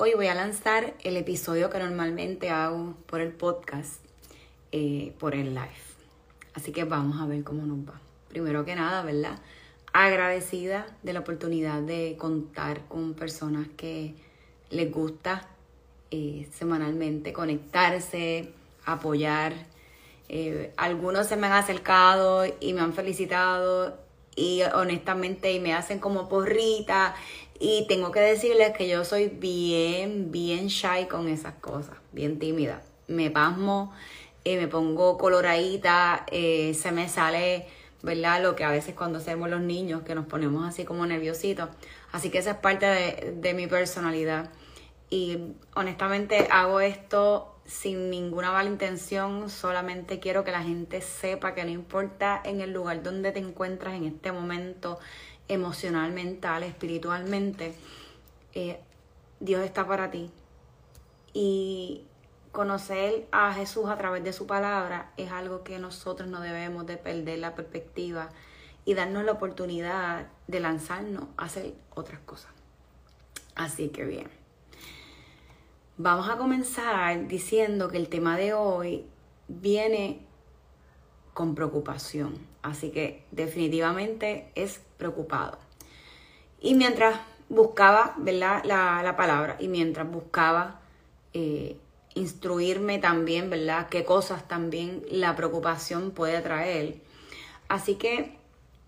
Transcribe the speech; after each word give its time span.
Hoy 0.00 0.14
voy 0.14 0.28
a 0.28 0.34
lanzar 0.36 0.94
el 1.02 1.16
episodio 1.16 1.70
que 1.70 1.80
normalmente 1.80 2.50
hago 2.50 2.94
por 3.06 3.20
el 3.20 3.32
podcast, 3.32 3.94
eh, 4.70 5.12
por 5.18 5.34
el 5.34 5.54
live. 5.56 5.82
Así 6.54 6.70
que 6.70 6.84
vamos 6.84 7.20
a 7.20 7.26
ver 7.26 7.42
cómo 7.42 7.66
nos 7.66 7.78
va. 7.78 8.00
Primero 8.28 8.64
que 8.64 8.76
nada, 8.76 9.02
¿verdad? 9.02 9.40
Agradecida 9.92 10.86
de 11.02 11.14
la 11.14 11.18
oportunidad 11.18 11.82
de 11.82 12.14
contar 12.16 12.82
con 12.86 13.14
personas 13.14 13.66
que 13.76 14.14
les 14.70 14.88
gusta 14.88 15.48
eh, 16.12 16.48
semanalmente 16.56 17.32
conectarse, 17.32 18.52
apoyar. 18.84 19.52
Eh, 20.28 20.72
algunos 20.76 21.26
se 21.26 21.36
me 21.36 21.48
han 21.48 21.54
acercado 21.54 22.44
y 22.60 22.72
me 22.72 22.82
han 22.82 22.92
felicitado 22.92 23.98
y 24.36 24.62
honestamente 24.62 25.52
y 25.52 25.58
me 25.58 25.74
hacen 25.74 25.98
como 25.98 26.28
porrita 26.28 27.16
y 27.58 27.86
tengo 27.88 28.12
que 28.12 28.20
decirles 28.20 28.72
que 28.76 28.88
yo 28.88 29.04
soy 29.04 29.28
bien, 29.28 30.30
bien 30.30 30.68
shy 30.68 31.06
con 31.10 31.28
esas 31.28 31.54
cosas, 31.54 31.96
bien 32.12 32.38
tímida. 32.38 32.82
Me 33.08 33.30
pasmo, 33.30 33.92
eh, 34.44 34.56
me 34.56 34.68
pongo 34.68 35.18
coloradita, 35.18 36.24
eh, 36.30 36.74
se 36.74 36.92
me 36.92 37.08
sale, 37.08 37.66
¿verdad? 38.02 38.42
Lo 38.42 38.54
que 38.54 38.64
a 38.64 38.70
veces 38.70 38.94
cuando 38.94 39.18
hacemos 39.18 39.50
los 39.50 39.60
niños, 39.60 40.02
que 40.02 40.14
nos 40.14 40.26
ponemos 40.26 40.66
así 40.68 40.84
como 40.84 41.04
nerviositos. 41.04 41.68
Así 42.12 42.30
que 42.30 42.38
esa 42.38 42.52
es 42.52 42.56
parte 42.58 42.86
de, 42.86 43.34
de 43.36 43.54
mi 43.54 43.66
personalidad. 43.66 44.50
Y 45.10 45.38
honestamente 45.74 46.46
hago 46.50 46.80
esto 46.80 47.54
sin 47.64 48.08
ninguna 48.08 48.50
mala 48.50 48.70
intención, 48.70 49.50
solamente 49.50 50.20
quiero 50.20 50.42
que 50.42 50.52
la 50.52 50.62
gente 50.62 51.02
sepa 51.02 51.54
que 51.54 51.64
no 51.64 51.70
importa 51.70 52.40
en 52.42 52.62
el 52.62 52.72
lugar 52.72 53.02
donde 53.02 53.30
te 53.30 53.40
encuentras 53.40 53.94
en 53.94 54.04
este 54.04 54.32
momento, 54.32 54.98
emocional, 55.48 56.12
mental, 56.12 56.62
espiritualmente, 56.62 57.74
eh, 58.54 58.80
Dios 59.40 59.62
está 59.62 59.86
para 59.86 60.10
ti. 60.10 60.30
Y 61.32 62.04
conocer 62.52 63.26
a 63.32 63.52
Jesús 63.52 63.88
a 63.88 63.96
través 63.96 64.24
de 64.24 64.32
su 64.32 64.46
palabra 64.46 65.12
es 65.16 65.30
algo 65.30 65.62
que 65.62 65.78
nosotros 65.78 66.28
no 66.28 66.40
debemos 66.40 66.86
de 66.86 66.96
perder 66.96 67.38
la 67.38 67.54
perspectiva 67.54 68.30
y 68.84 68.94
darnos 68.94 69.24
la 69.24 69.32
oportunidad 69.32 70.28
de 70.46 70.60
lanzarnos 70.60 71.24
a 71.36 71.44
hacer 71.44 71.74
otras 71.94 72.20
cosas. 72.20 72.50
Así 73.54 73.88
que 73.88 74.04
bien. 74.04 74.28
Vamos 75.96 76.28
a 76.28 76.38
comenzar 76.38 77.26
diciendo 77.26 77.88
que 77.88 77.96
el 77.96 78.08
tema 78.08 78.36
de 78.36 78.54
hoy 78.54 79.04
viene 79.48 80.24
con 81.34 81.54
preocupación. 81.54 82.38
Así 82.68 82.90
que 82.90 83.24
definitivamente 83.30 84.50
es 84.54 84.80
preocupado. 84.98 85.58
Y 86.60 86.74
mientras 86.74 87.18
buscaba 87.48 88.14
¿verdad? 88.18 88.62
La, 88.64 89.14
palabra 89.16 89.56
y 89.58 89.68
mientras 89.68 90.10
buscaba 90.10 90.80
eh, 91.32 91.78
instruirme 92.14 92.98
también, 92.98 93.48
¿verdad? 93.48 93.88
Qué 93.88 94.04
cosas 94.04 94.46
también 94.48 95.02
la 95.10 95.34
preocupación 95.34 96.10
puede 96.10 96.40
traer. 96.42 97.00
Así 97.68 97.94
que 97.94 98.36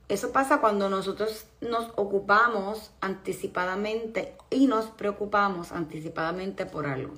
eso 0.08 0.30
pasa 0.32 0.60
cuando 0.60 0.90
nosotros 0.90 1.46
nos 1.60 1.90
ocupamos 1.96 2.90
anticipadamente 3.00 4.34
y 4.50 4.66
nos 4.66 4.86
preocupamos 4.86 5.72
anticipadamente 5.72 6.66
por 6.66 6.86
algo 6.86 7.14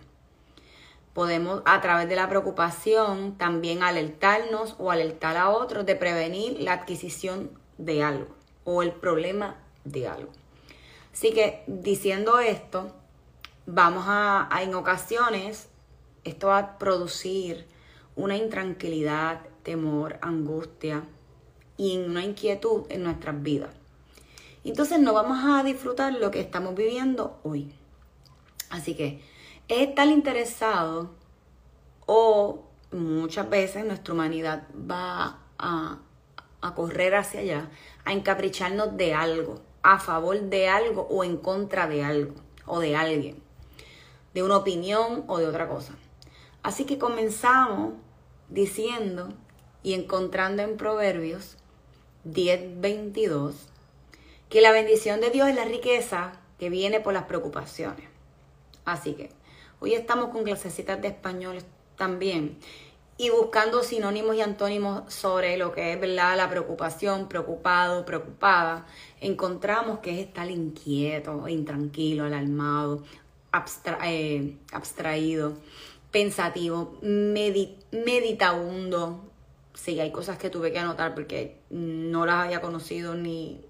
podemos 1.14 1.62
a 1.64 1.80
través 1.80 2.08
de 2.08 2.16
la 2.16 2.28
preocupación 2.28 3.36
también 3.36 3.82
alertarnos 3.82 4.76
o 4.78 4.90
alertar 4.90 5.36
a 5.36 5.50
otros 5.50 5.84
de 5.84 5.96
prevenir 5.96 6.60
la 6.60 6.72
adquisición 6.72 7.50
de 7.78 8.02
algo 8.02 8.28
o 8.64 8.82
el 8.82 8.92
problema 8.92 9.56
de 9.84 10.08
algo. 10.08 10.30
Así 11.12 11.32
que 11.32 11.62
diciendo 11.66 12.38
esto, 12.38 12.94
vamos 13.66 14.04
a, 14.06 14.48
en 14.62 14.74
ocasiones, 14.74 15.68
esto 16.24 16.48
va 16.48 16.58
a 16.58 16.78
producir 16.78 17.66
una 18.16 18.36
intranquilidad, 18.36 19.40
temor, 19.62 20.18
angustia 20.22 21.04
y 21.76 21.98
una 21.98 22.24
inquietud 22.24 22.84
en 22.88 23.02
nuestras 23.02 23.42
vidas. 23.42 23.74
Entonces 24.64 25.00
no 25.00 25.12
vamos 25.12 25.38
a 25.44 25.62
disfrutar 25.64 26.12
lo 26.14 26.30
que 26.30 26.40
estamos 26.40 26.74
viviendo 26.74 27.40
hoy. 27.42 27.74
Así 28.70 28.94
que 28.94 29.20
es 29.68 29.94
tan 29.94 30.10
interesado 30.10 31.10
o 32.06 32.64
muchas 32.90 33.48
veces 33.48 33.84
nuestra 33.84 34.14
humanidad 34.14 34.66
va 34.74 35.38
a, 35.58 35.98
a 36.60 36.74
correr 36.74 37.14
hacia 37.14 37.40
allá, 37.40 37.70
a 38.04 38.12
encapricharnos 38.12 38.96
de 38.96 39.14
algo, 39.14 39.60
a 39.82 39.98
favor 39.98 40.40
de 40.40 40.68
algo 40.68 41.06
o 41.10 41.24
en 41.24 41.36
contra 41.36 41.86
de 41.86 42.04
algo 42.04 42.34
o 42.66 42.80
de 42.80 42.96
alguien, 42.96 43.42
de 44.34 44.42
una 44.42 44.58
opinión 44.58 45.24
o 45.26 45.38
de 45.38 45.46
otra 45.46 45.68
cosa. 45.68 45.94
Así 46.62 46.84
que 46.84 46.98
comenzamos 46.98 47.94
diciendo 48.48 49.28
y 49.82 49.94
encontrando 49.94 50.62
en 50.62 50.76
Proverbios 50.76 51.56
10:22 52.24 53.54
que 54.48 54.60
la 54.60 54.70
bendición 54.70 55.20
de 55.20 55.30
Dios 55.30 55.48
es 55.48 55.56
la 55.56 55.64
riqueza 55.64 56.32
que 56.58 56.70
viene 56.70 57.00
por 57.00 57.14
las 57.14 57.24
preocupaciones. 57.24 58.08
Así 58.84 59.14
que 59.14 59.30
Hoy 59.84 59.94
estamos 59.94 60.28
con 60.28 60.44
clasecitas 60.44 61.02
de 61.02 61.08
español 61.08 61.58
también 61.96 62.56
y 63.18 63.30
buscando 63.30 63.82
sinónimos 63.82 64.36
y 64.36 64.40
antónimos 64.40 65.12
sobre 65.12 65.56
lo 65.56 65.72
que 65.72 65.92
es 65.92 66.00
¿verdad? 66.00 66.36
la 66.36 66.48
preocupación, 66.48 67.28
preocupado, 67.28 68.04
preocupada, 68.04 68.86
encontramos 69.20 69.98
que 69.98 70.12
es 70.12 70.28
estar 70.28 70.48
inquieto, 70.48 71.48
intranquilo, 71.48 72.26
alarmado, 72.26 73.02
eh, 74.04 74.56
abstraído, 74.70 75.54
pensativo, 76.12 76.96
meditabundo. 77.02 79.32
Sí, 79.74 79.98
hay 79.98 80.12
cosas 80.12 80.38
que 80.38 80.48
tuve 80.48 80.70
que 80.70 80.78
anotar 80.78 81.12
porque 81.12 81.58
no 81.70 82.24
las 82.24 82.44
había 82.44 82.60
conocido 82.60 83.16
ni, 83.16 83.60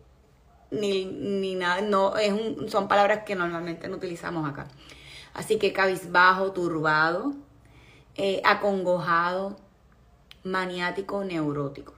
ni, 0.71 1.55
nada. 1.55 1.81
No, 1.81 2.19
es 2.19 2.35
son 2.71 2.87
palabras 2.87 3.21
que 3.25 3.35
normalmente 3.35 3.89
no 3.89 3.97
utilizamos 3.97 4.47
acá. 4.47 4.69
Así 5.35 5.59
que 5.59 5.73
cabizbajo, 5.73 6.53
turbado, 6.53 7.35
eh, 8.17 8.43
acongojado, 8.45 9.57
maniático, 10.45 11.25
neurótico. 11.25 11.95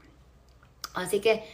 Así 0.95 1.21
que 1.21 1.45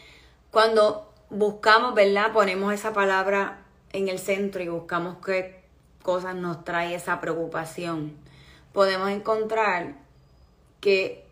cuando 0.50 1.12
buscamos, 1.31 1.94
¿verdad? 1.94 2.32
Ponemos 2.32 2.73
esa 2.75 2.93
palabra 2.93 3.62
en 3.93 4.09
el 4.09 4.19
centro 4.19 4.62
y 4.62 4.69
buscamos 4.69 5.17
qué 5.25 5.62
cosas 6.03 6.35
nos 6.35 6.65
trae 6.65 6.94
esa 6.94 7.21
preocupación. 7.21 8.17
Podemos 8.73 9.11
encontrar 9.11 9.94
que 10.81 11.25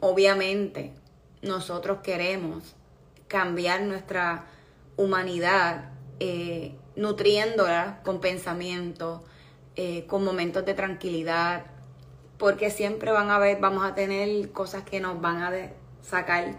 obviamente 0.00 0.92
nosotros 1.42 1.98
queremos 2.02 2.74
cambiar 3.28 3.82
nuestra 3.82 4.46
humanidad 4.96 5.90
eh, 6.20 6.74
nutriéndola 6.96 8.00
con 8.04 8.20
pensamiento, 8.20 9.24
eh, 9.76 10.06
con 10.06 10.24
momentos 10.24 10.64
de 10.64 10.74
tranquilidad, 10.74 11.64
porque 12.38 12.70
siempre 12.70 13.10
van 13.10 13.30
a 13.30 13.38
ver, 13.38 13.58
vamos 13.60 13.84
a 13.84 13.94
tener 13.94 14.50
cosas 14.52 14.84
que 14.84 15.00
nos 15.00 15.20
van 15.20 15.42
a 15.42 15.52
sacar 16.02 16.56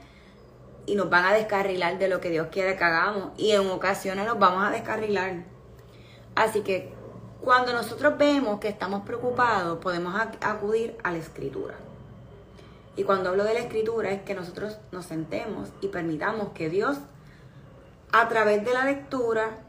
y 0.86 0.96
nos 0.96 1.10
van 1.10 1.26
a 1.26 1.34
descarrilar 1.34 1.98
de 1.98 2.08
lo 2.08 2.22
que 2.22 2.30
Dios 2.30 2.48
quiere 2.52 2.76
que 2.76 2.84
hagamos 2.84 3.32
y 3.38 3.52
en 3.52 3.70
ocasiones 3.70 4.26
nos 4.26 4.40
vamos 4.40 4.66
a 4.66 4.72
descarrilar. 4.72 5.44
Así 6.36 6.62
que 6.62 6.94
cuando 7.42 7.74
nosotros 7.74 8.18
vemos 8.18 8.60
que 8.60 8.68
estamos 8.68 9.04
preocupados, 9.04 9.78
podemos 9.80 10.16
acudir 10.42 10.98
a 11.04 11.12
la 11.12 11.18
escritura. 11.18 11.76
Y 12.98 13.04
cuando 13.04 13.30
hablo 13.30 13.44
de 13.44 13.54
la 13.54 13.60
escritura 13.60 14.12
es 14.12 14.22
que 14.22 14.34
nosotros 14.34 14.78
nos 14.92 15.06
sentemos 15.06 15.70
y 15.82 15.90
permitamos 15.90 16.50
que 16.50 16.70
Dios, 16.70 16.98
a 18.12 18.28
través 18.30 18.64
de 18.64 18.74
la 18.74 18.86
lectura 18.86 19.65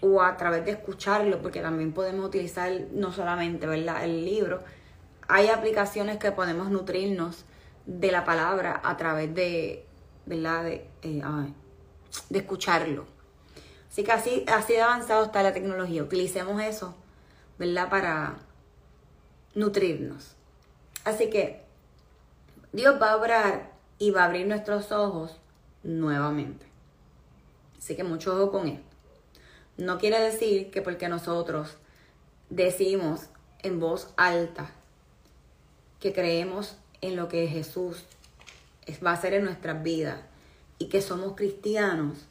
o 0.00 0.22
a 0.22 0.36
través 0.36 0.64
de 0.64 0.72
escucharlo, 0.72 1.42
porque 1.42 1.60
también 1.60 1.92
podemos 1.92 2.26
utilizar 2.26 2.72
no 2.92 3.12
solamente 3.12 3.66
¿verdad? 3.66 4.04
el 4.04 4.24
libro, 4.24 4.62
hay 5.28 5.48
aplicaciones 5.48 6.18
que 6.18 6.32
podemos 6.32 6.70
nutrirnos 6.70 7.44
de 7.86 8.10
la 8.10 8.24
palabra 8.24 8.80
a 8.82 8.96
través 8.96 9.34
de, 9.34 9.86
¿verdad? 10.26 10.64
De, 10.64 10.88
eh, 11.02 11.22
de 12.28 12.38
escucharlo. 12.38 13.06
Así 13.90 14.04
que 14.04 14.12
así, 14.12 14.44
así 14.52 14.74
de 14.74 14.82
avanzado 14.82 15.24
está 15.24 15.42
la 15.42 15.52
tecnología. 15.52 16.02
Utilicemos 16.02 16.62
eso, 16.62 16.94
¿verdad? 17.58 17.88
Para 17.90 18.38
nutrirnos. 19.54 20.36
Así 21.04 21.30
que 21.30 21.64
Dios 22.72 23.00
va 23.00 23.12
a 23.12 23.16
obrar 23.16 23.72
y 23.98 24.10
va 24.10 24.22
a 24.22 24.26
abrir 24.26 24.46
nuestros 24.46 24.92
ojos 24.92 25.40
nuevamente. 25.82 26.66
Así 27.78 27.96
que 27.96 28.04
mucho 28.04 28.34
ojo 28.34 28.52
con 28.52 28.68
esto. 28.68 28.89
No 29.80 29.96
quiere 29.96 30.20
decir 30.20 30.70
que 30.70 30.82
porque 30.82 31.08
nosotros 31.08 31.78
decimos 32.50 33.22
en 33.62 33.80
voz 33.80 34.12
alta 34.18 34.70
que 36.00 36.12
creemos 36.12 36.76
en 37.00 37.16
lo 37.16 37.28
que 37.28 37.46
Jesús 37.46 38.04
va 39.04 39.12
a 39.12 39.14
hacer 39.14 39.32
en 39.32 39.44
nuestras 39.44 39.82
vidas 39.82 40.20
y 40.76 40.90
que 40.90 41.00
somos 41.00 41.34
cristianos, 41.34 42.26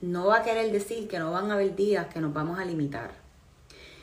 no 0.00 0.26
va 0.26 0.38
a 0.38 0.42
querer 0.42 0.72
decir 0.72 1.06
que 1.06 1.20
no 1.20 1.30
van 1.30 1.52
a 1.52 1.54
haber 1.54 1.76
días 1.76 2.08
que 2.12 2.20
nos 2.20 2.32
vamos 2.32 2.58
a 2.58 2.64
limitar. 2.64 3.12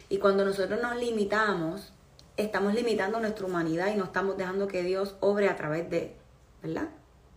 Y 0.08 0.20
cuando 0.20 0.46
nosotros 0.46 0.82
nos 0.82 0.96
limitamos, 0.96 1.92
estamos 2.38 2.74
limitando 2.74 3.20
nuestra 3.20 3.46
humanidad 3.46 3.94
y 3.94 3.98
no 3.98 4.06
estamos 4.06 4.38
dejando 4.38 4.70
que 4.70 4.84
Dios 4.84 5.18
obre 5.20 5.50
a 5.50 5.58
través 5.58 5.90
de, 5.90 6.16
¿verdad? 6.64 6.88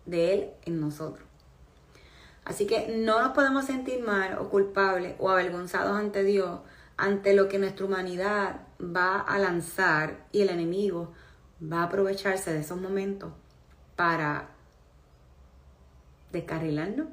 De 0.06 0.35
Él 0.35 0.50
en 0.67 0.81
nosotros. 0.81 1.31
Así 2.44 2.67
que 2.67 2.89
no 2.97 3.21
nos 3.21 3.33
podemos 3.33 3.67
sentir 3.67 4.03
mal 4.03 4.39
o 4.39 4.49
culpables 4.49 5.15
o 5.19 5.31
avergonzados 5.31 5.97
ante 5.97 6.25
Dios, 6.25 6.61
ante 6.97 7.35
lo 7.35 7.49
que 7.49 7.59
nuestra 7.59 7.87
humanidad 7.87 8.62
va 8.81 9.21
a 9.21 9.39
lanzar 9.39 10.27
y 10.33 10.43
el 10.43 10.50
enemigo 10.50 11.12
va 11.62 11.81
a 11.81 11.85
aprovecharse 11.85 12.53
de 12.53 12.61
esos 12.61 12.81
momentos 12.81 13.33
para 13.97 14.49
descarrilarnos, 16.33 17.09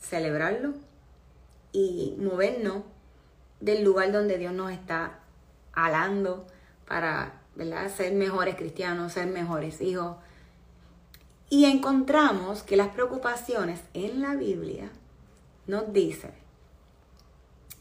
celebrarlo 0.00 0.74
y 1.72 2.16
movernos 2.18 2.84
del 3.60 3.84
lugar 3.84 4.12
donde 4.12 4.38
Dios 4.38 4.52
nos 4.52 4.70
está 4.70 5.18
alando 5.72 6.46
para 6.86 7.32
ser 7.94 8.14
mejores 8.14 8.54
cristianos, 8.54 9.12
ser 9.12 9.26
mejores 9.26 9.80
hijos. 9.80 10.16
Y 11.54 11.66
encontramos 11.66 12.64
que 12.64 12.76
las 12.76 12.88
preocupaciones 12.88 13.80
en 13.92 14.20
la 14.20 14.34
Biblia 14.34 14.90
nos 15.68 15.92
dicen 15.92 16.32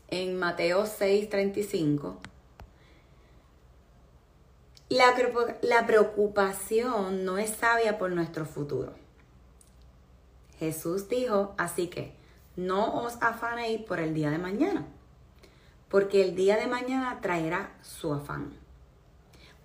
en 0.10 0.38
Mateo 0.38 0.86
6:35, 0.86 2.18
la, 4.90 5.88
preocupación 5.88 7.26
no 7.26 7.40
es 7.40 7.50
sabia 7.50 7.98
por 7.98 8.12
nuestro 8.12 8.46
futuro. 8.46 8.94
Jesús 10.60 11.10
dijo, 11.10 11.56
así 11.58 11.88
que 11.88 12.14
no 12.56 13.04
os 13.04 13.18
afanéis 13.24 13.82
por 13.82 14.00
el 14.00 14.14
día 14.14 14.30
de 14.30 14.38
mañana, 14.38 14.86
porque 15.90 16.22
el 16.22 16.36
día 16.36 16.58
de 16.58 16.68
mañana 16.68 17.22
traerá 17.22 17.72
su 17.82 18.14
afán. 18.14 18.54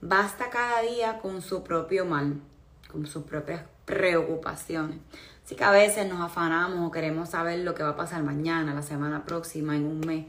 Basta 0.01 0.49
cada 0.49 0.81
día 0.81 1.19
con 1.19 1.43
su 1.43 1.63
propio 1.63 2.07
mal, 2.07 2.41
con 2.91 3.07
sus 3.07 3.25
propias 3.25 3.65
preocupaciones. 3.89 4.99
Así 5.43 5.57
que 5.57 5.65
a 5.65 5.71
veces 5.71 6.07
nos 6.07 6.21
afanamos 6.21 6.87
o 6.87 6.91
queremos 6.91 7.31
saber 7.31 7.61
lo 7.61 7.75
que 7.75 7.83
va 7.83 7.91
a 7.91 7.97
pasar 7.97 8.23
mañana, 8.23 8.75
la 8.75 8.83
semana 8.83 9.25
próxima, 9.25 9.75
en 9.75 9.87
un 9.87 10.01
mes. 10.01 10.27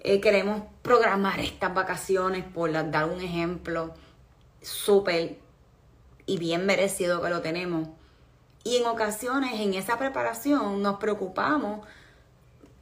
Eh, 0.00 0.20
queremos 0.20 0.64
programar 0.82 1.38
estas 1.38 1.72
vacaciones, 1.72 2.44
por 2.44 2.72
dar 2.72 3.08
un 3.08 3.20
ejemplo 3.20 3.94
súper 4.60 5.38
y 6.26 6.38
bien 6.38 6.66
merecido 6.66 7.22
que 7.22 7.30
lo 7.30 7.40
tenemos. 7.40 7.88
Y 8.64 8.78
en 8.78 8.86
ocasiones 8.86 9.60
en 9.60 9.74
esa 9.74 9.96
preparación 9.96 10.82
nos 10.82 10.98
preocupamos 10.98 11.86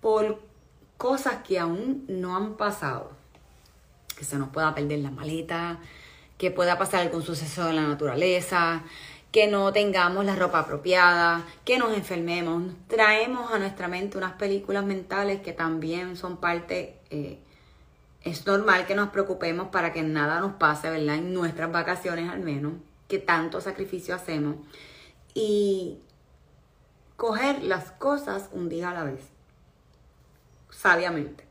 por 0.01 0.41
cosas 0.97 1.43
que 1.47 1.59
aún 1.59 2.07
no 2.09 2.37
han 2.37 2.57
pasado. 2.57 3.13
Que 4.17 4.25
se 4.25 4.39
nos 4.39 4.49
pueda 4.49 4.75
perder 4.75 5.01
la 5.01 5.11
maleta, 5.11 5.79
que 6.39 6.51
pueda 6.51 6.79
pasar 6.79 7.01
algún 7.01 7.23
suceso 7.23 7.69
en 7.69 7.77
la 7.77 7.83
naturaleza, 7.83 8.83
que 9.37 9.49
no 9.49 9.71
tengamos 9.71 10.25
la 10.25 10.35
ropa 10.35 10.61
apropiada, 10.61 11.45
que 11.67 11.79
nos 11.79 11.95
enfermemos. 11.95 12.73
Traemos 12.87 13.53
a 13.53 13.59
nuestra 13.59 13.87
mente 13.87 14.17
unas 14.17 14.33
películas 14.33 14.83
mentales 14.83 15.43
que 15.43 15.53
también 15.53 16.17
son 16.17 16.39
parte 16.39 16.99
eh, 17.11 17.39
es 18.23 18.47
normal 18.47 18.87
que 18.87 18.95
nos 18.95 19.11
preocupemos 19.11 19.69
para 19.69 19.93
que 19.93 20.03
nada 20.03 20.41
nos 20.41 20.55
pase, 20.55 20.89
¿verdad? 20.89 21.17
En 21.17 21.35
nuestras 21.35 21.71
vacaciones 21.71 22.31
al 22.31 22.41
menos, 22.41 22.73
que 23.09 23.19
tanto 23.19 23.61
sacrificio 23.61 24.15
hacemos. 24.15 24.57
Y 25.35 25.99
coger 27.19 27.63
las 27.63 27.91
cosas 27.91 28.49
un 28.53 28.71
día 28.71 28.89
a 28.89 28.95
la 28.95 29.05
vez, 29.05 29.21
sabiamente. 30.71 31.45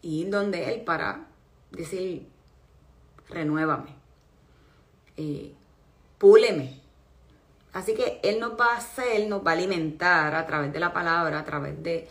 Y 0.00 0.26
donde 0.26 0.72
Él 0.72 0.82
para 0.82 1.26
decir, 1.72 2.28
renuévame, 3.28 3.96
eh, 5.16 5.57
púleme. 6.18 6.80
Así 7.72 7.94
que 7.94 8.20
Él 8.22 8.40
nos 8.40 8.58
va 8.58 8.74
a 8.74 8.78
hacer, 8.78 9.28
nos 9.28 9.46
va 9.46 9.52
a 9.52 9.54
alimentar 9.54 10.34
a 10.34 10.46
través 10.46 10.72
de 10.72 10.80
la 10.80 10.92
palabra, 10.92 11.38
a 11.38 11.44
través 11.44 11.82
de 11.82 12.08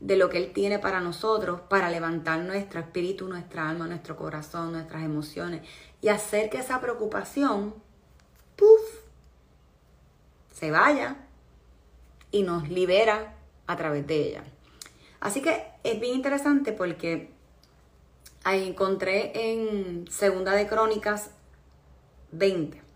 de 0.00 0.16
lo 0.16 0.28
que 0.28 0.38
Él 0.38 0.52
tiene 0.52 0.78
para 0.78 1.00
nosotros, 1.00 1.60
para 1.62 1.90
levantar 1.90 2.40
nuestro 2.40 2.80
espíritu, 2.80 3.26
nuestra 3.28 3.68
alma, 3.68 3.86
nuestro 3.86 4.16
corazón, 4.16 4.72
nuestras 4.72 5.02
emociones 5.02 5.62
y 6.00 6.08
hacer 6.08 6.50
que 6.50 6.58
esa 6.58 6.80
preocupación, 6.80 7.74
puff, 8.56 9.00
se 10.52 10.70
vaya 10.70 11.16
y 12.30 12.42
nos 12.42 12.68
libera 12.68 13.34
a 13.66 13.76
través 13.76 14.06
de 14.06 14.28
ella. 14.28 14.44
Así 15.20 15.42
que 15.42 15.66
es 15.82 15.98
bien 15.98 16.14
interesante 16.14 16.72
porque 16.72 17.30
ahí 18.44 18.68
encontré 18.68 19.50
en 19.50 20.08
Segunda 20.08 20.52
de 20.52 20.68
Crónicas 20.68 21.30
20 22.30 22.87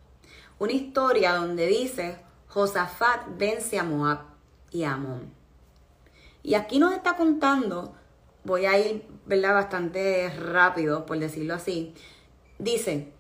una 0.63 0.75
historia 0.75 1.35
donde 1.35 1.67
dice 1.67 2.19
Josafat 2.47 3.37
vence 3.37 3.81
a 3.81 3.83
Moab 3.83 4.21
y 4.71 4.85
a 4.85 4.93
Amón. 4.93 5.35
Y 6.45 6.55
aquí 6.55 6.79
nos 6.79 6.93
está 6.93 7.17
contando, 7.17 7.97
voy 8.45 8.67
a 8.67 8.79
ir 8.79 9.05
¿verdad? 9.27 9.55
bastante 9.55 10.31
rápido, 10.31 11.05
por 11.05 11.19
decirlo 11.19 11.55
así. 11.55 11.95
Dice, 12.61 13.13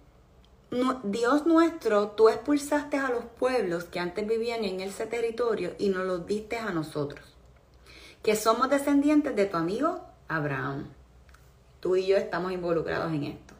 Dios 1.02 1.44
nuestro, 1.44 2.10
tú 2.10 2.28
expulsaste 2.28 2.96
a 2.96 3.10
los 3.10 3.24
pueblos 3.24 3.84
que 3.86 3.98
antes 3.98 4.24
vivían 4.24 4.62
en 4.62 4.80
ese 4.80 5.06
territorio 5.06 5.74
y 5.80 5.88
nos 5.88 6.06
los 6.06 6.24
diste 6.26 6.58
a 6.58 6.70
nosotros, 6.70 7.24
que 8.22 8.36
somos 8.36 8.70
descendientes 8.70 9.34
de 9.34 9.46
tu 9.46 9.56
amigo 9.56 10.00
Abraham. 10.28 10.90
Tú 11.80 11.96
y 11.96 12.06
yo 12.06 12.16
estamos 12.16 12.52
involucrados 12.52 13.12
en 13.12 13.24
esto. 13.24 13.54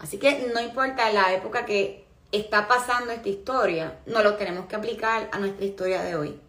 Así 0.00 0.18
que 0.18 0.50
no 0.52 0.60
importa 0.60 1.10
la 1.10 1.32
época 1.32 1.64
que 1.64 2.05
está 2.32 2.68
pasando 2.68 3.12
esta 3.12 3.28
historia, 3.28 3.98
no 4.06 4.22
lo 4.22 4.36
tenemos 4.36 4.66
que 4.66 4.76
aplicar 4.76 5.28
a 5.32 5.38
nuestra 5.38 5.64
historia 5.64 6.02
de 6.02 6.16
hoy. 6.16 6.40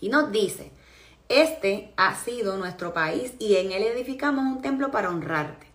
Y 0.00 0.08
nos 0.08 0.32
dice, 0.32 0.72
este 1.28 1.92
ha 1.96 2.14
sido 2.16 2.56
nuestro 2.56 2.92
país 2.92 3.34
y 3.38 3.56
en 3.56 3.72
él 3.72 3.84
edificamos 3.84 4.44
un 4.44 4.62
templo 4.62 4.90
para 4.90 5.08
honrarte. 5.08 5.66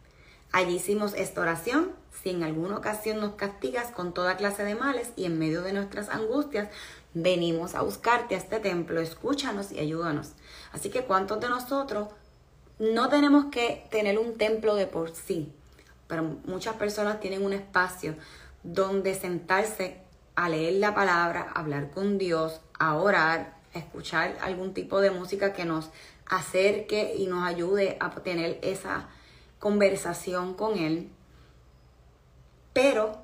Allí 0.52 0.76
hicimos 0.76 1.14
esta 1.14 1.42
oración. 1.42 1.92
Si 2.22 2.30
en 2.32 2.44
alguna 2.44 2.78
ocasión 2.78 3.20
nos 3.20 3.36
castigas 3.36 3.92
con 3.92 4.14
toda 4.14 4.38
clase 4.38 4.64
de 4.64 4.76
males 4.76 5.12
y 5.16 5.26
en 5.26 5.40
medio 5.40 5.62
de 5.62 5.72
nuestras 5.72 6.10
angustias, 6.10 6.70
venimos 7.14 7.76
a 7.76 7.82
buscarte 7.82 8.36
a 8.36 8.38
este 8.38 8.60
templo, 8.60 9.00
escúchanos 9.00 9.72
y 9.72 9.80
ayúdanos. 9.80 10.32
Así 10.72 10.90
que 10.90 11.04
cuántos 11.04 11.40
de 11.40 11.50
nosotros 11.50 12.10
no 12.80 13.10
tenemos 13.10 13.46
que 13.46 13.88
tener 13.90 14.20
un 14.20 14.38
templo 14.38 14.76
de 14.76 14.88
por 14.88 15.12
sí, 15.12 15.52
pero 16.08 16.24
muchas 16.46 16.76
personas 16.76 17.20
tienen 17.20 17.44
un 17.44 17.54
espacio 17.54 18.16
donde 18.68 19.16
sentarse 19.16 19.98
a 20.36 20.50
leer 20.50 20.74
la 20.76 20.94
palabra, 20.94 21.50
hablar 21.56 21.90
con 21.90 22.18
Dios, 22.18 22.60
a 22.78 22.96
orar, 22.96 23.56
a 23.74 23.80
escuchar 23.80 24.38
algún 24.42 24.74
tipo 24.74 25.00
de 25.00 25.10
música 25.10 25.54
que 25.54 25.64
nos 25.64 25.90
acerque 26.26 27.16
y 27.18 27.28
nos 27.28 27.48
ayude 27.48 27.96
a 28.02 28.12
tener 28.12 28.60
esa 28.62 29.08
conversación 29.58 30.54
con 30.54 30.78
Él. 30.78 31.10
Pero 32.74 33.22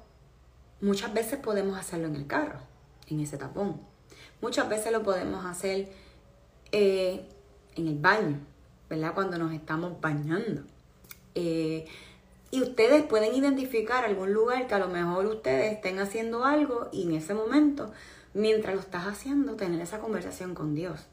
muchas 0.80 1.14
veces 1.14 1.40
podemos 1.40 1.78
hacerlo 1.78 2.08
en 2.08 2.16
el 2.16 2.26
carro, 2.26 2.60
en 3.08 3.20
ese 3.20 3.38
tapón. 3.38 3.82
Muchas 4.42 4.70
veces 4.70 4.94
lo 4.94 5.04
podemos 5.04 5.46
hacer 5.46 5.92
eh, 6.72 7.28
en 7.76 7.88
el 7.90 8.00
baño, 8.00 8.40
¿verdad? 8.90 9.14
Cuando 9.14 9.38
nos 9.38 9.52
estamos 9.52 10.00
bañando. 10.00 10.64
Eh, 11.36 11.86
y 12.54 12.62
ustedes 12.62 13.02
pueden 13.02 13.34
identificar 13.34 14.06
algún 14.06 14.32
lugar 14.32 14.68
que 14.68 14.76
a 14.76 14.78
lo 14.78 14.88
mejor 14.88 15.26
ustedes 15.26 15.74
estén 15.74 15.98
haciendo 15.98 16.46
algo 16.46 16.88
y 16.92 17.02
en 17.02 17.16
ese 17.16 17.34
momento, 17.34 17.92
mientras 18.36 18.76
lo 18.76 18.82
estás 18.82 19.08
haciendo, 19.08 19.56
tener 19.56 19.82
esa 19.82 19.98
conversación 19.98 20.54
con 20.54 20.76
Dios. 20.76 21.08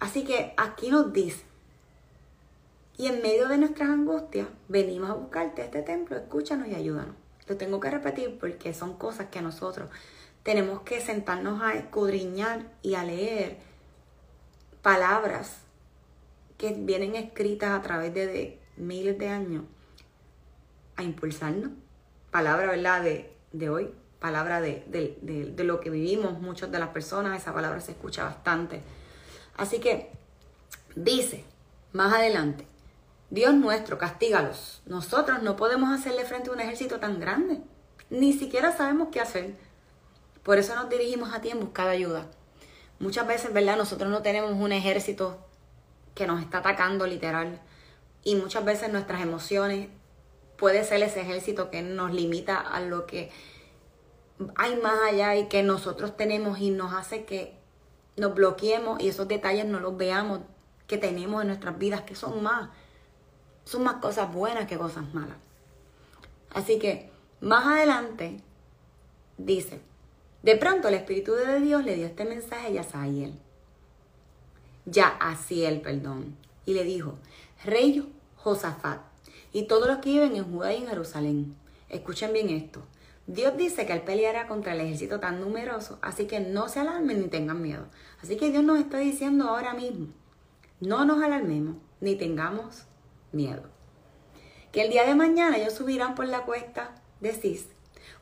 Así 0.00 0.24
que 0.24 0.54
aquí 0.56 0.90
nos 0.90 1.12
dice, 1.12 1.44
y 2.98 3.06
en 3.06 3.22
medio 3.22 3.46
de 3.46 3.58
nuestras 3.58 3.90
angustias, 3.90 4.48
venimos 4.66 5.08
a 5.08 5.14
buscarte 5.14 5.62
este 5.62 5.82
templo, 5.82 6.16
escúchanos 6.16 6.66
y 6.66 6.74
ayúdanos. 6.74 7.14
Lo 7.46 7.56
tengo 7.56 7.78
que 7.78 7.90
repetir 7.90 8.36
porque 8.40 8.74
son 8.74 8.94
cosas 8.94 9.28
que 9.28 9.40
nosotros 9.40 9.88
tenemos 10.42 10.80
que 10.80 11.00
sentarnos 11.00 11.62
a 11.62 11.74
escudriñar 11.74 12.72
y 12.82 12.96
a 12.96 13.04
leer 13.04 13.58
palabras 14.82 15.58
que 16.58 16.72
vienen 16.72 17.14
escritas 17.14 17.70
a 17.70 17.82
través 17.82 18.12
de, 18.12 18.65
miles 18.76 19.18
de 19.18 19.28
años 19.28 19.64
a 20.96 21.02
impulsarnos. 21.02 21.70
Palabra, 22.30 22.66
¿verdad? 22.66 23.02
De, 23.02 23.34
de 23.52 23.70
hoy, 23.70 23.90
palabra 24.18 24.60
de, 24.60 24.84
de, 24.88 25.64
lo 25.64 25.80
que 25.80 25.90
vivimos 25.90 26.40
muchas 26.40 26.70
de 26.70 26.78
las 26.78 26.88
personas, 26.90 27.40
esa 27.40 27.54
palabra 27.54 27.80
se 27.80 27.92
escucha 27.92 28.24
bastante. 28.24 28.82
Así 29.56 29.78
que 29.78 30.10
dice 30.94 31.44
más 31.92 32.12
adelante, 32.12 32.66
Dios 33.30 33.54
nuestro, 33.54 33.98
castígalos. 33.98 34.82
Nosotros 34.86 35.42
no 35.42 35.56
podemos 35.56 35.90
hacerle 35.98 36.24
frente 36.24 36.50
a 36.50 36.52
un 36.52 36.60
ejército 36.60 37.00
tan 37.00 37.20
grande. 37.20 37.60
Ni 38.10 38.32
siquiera 38.32 38.76
sabemos 38.76 39.08
qué 39.10 39.20
hacer. 39.20 39.54
Por 40.42 40.58
eso 40.58 40.74
nos 40.74 40.88
dirigimos 40.88 41.32
a 41.34 41.40
ti 41.40 41.50
en 41.50 41.60
buscar 41.60 41.88
ayuda. 41.88 42.26
Muchas 42.98 43.26
veces, 43.26 43.52
¿verdad? 43.52 43.76
Nosotros 43.76 44.10
no 44.10 44.22
tenemos 44.22 44.52
un 44.52 44.72
ejército 44.72 45.38
que 46.14 46.26
nos 46.26 46.40
está 46.40 46.58
atacando 46.58 47.06
literal 47.06 47.60
y 48.26 48.34
muchas 48.34 48.64
veces 48.64 48.90
nuestras 48.90 49.22
emociones 49.22 49.88
puede 50.56 50.82
ser 50.82 51.00
ese 51.00 51.20
ejército 51.20 51.70
que 51.70 51.82
nos 51.82 52.12
limita 52.12 52.58
a 52.58 52.80
lo 52.80 53.06
que 53.06 53.30
hay 54.56 54.74
más 54.80 54.98
allá 55.08 55.36
y 55.36 55.46
que 55.46 55.62
nosotros 55.62 56.16
tenemos 56.16 56.58
y 56.58 56.70
nos 56.70 56.92
hace 56.92 57.24
que 57.24 57.56
nos 58.16 58.34
bloqueemos 58.34 59.00
y 59.00 59.10
esos 59.10 59.28
detalles 59.28 59.64
no 59.64 59.78
los 59.78 59.96
veamos 59.96 60.40
que 60.88 60.98
tenemos 60.98 61.40
en 61.42 61.46
nuestras 61.46 61.78
vidas, 61.78 62.02
que 62.02 62.16
son 62.16 62.42
más, 62.42 62.68
son 63.64 63.84
más 63.84 63.94
cosas 64.02 64.34
buenas 64.34 64.66
que 64.66 64.76
cosas 64.76 65.14
malas. 65.14 65.36
Así 66.50 66.80
que 66.80 67.08
más 67.40 67.64
adelante 67.64 68.40
dice, 69.38 69.80
de 70.42 70.56
pronto 70.56 70.88
el 70.88 70.94
Espíritu 70.94 71.32
de 71.34 71.60
Dios 71.60 71.84
le 71.84 71.94
dio 71.94 72.06
este 72.06 72.24
mensaje 72.24 72.66
a 72.66 72.70
Yasael, 72.70 73.38
ya 74.84 75.16
a 75.20 75.36
Ciel, 75.36 75.80
perdón, 75.80 76.36
y 76.64 76.74
le 76.74 76.82
dijo, 76.82 77.20
Rey 77.64 78.12
Josafat 78.46 79.00
y 79.52 79.64
todos 79.64 79.88
los 79.88 79.98
que 79.98 80.10
viven 80.10 80.36
en 80.36 80.44
Judá 80.44 80.72
y 80.72 80.76
en 80.76 80.86
Jerusalén. 80.86 81.56
Escuchen 81.88 82.32
bien 82.32 82.48
esto. 82.50 82.80
Dios 83.26 83.56
dice 83.56 83.86
que 83.86 83.92
Él 83.92 84.02
peleará 84.02 84.46
contra 84.46 84.72
el 84.72 84.82
ejército 84.82 85.18
tan 85.18 85.40
numeroso, 85.40 85.98
así 86.00 86.28
que 86.28 86.38
no 86.38 86.68
se 86.68 86.78
alarmen 86.78 87.20
ni 87.20 87.26
tengan 87.26 87.60
miedo. 87.60 87.86
Así 88.22 88.36
que 88.36 88.50
Dios 88.50 88.62
nos 88.62 88.78
está 88.78 88.98
diciendo 88.98 89.48
ahora 89.48 89.74
mismo, 89.74 90.06
no 90.78 91.04
nos 91.04 91.24
alarmemos 91.24 91.74
ni 92.00 92.14
tengamos 92.14 92.84
miedo. 93.32 93.64
Que 94.70 94.82
el 94.82 94.90
día 94.90 95.04
de 95.06 95.16
mañana 95.16 95.56
ellos 95.56 95.74
subirán 95.74 96.14
por 96.14 96.28
la 96.28 96.42
cuesta 96.42 96.94
de 97.20 97.32
Cis. 97.32 97.66